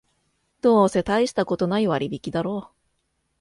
[0.61, 2.75] どうせたいしたことない割引だろう